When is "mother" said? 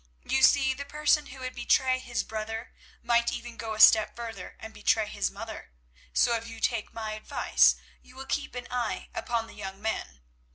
5.29-5.69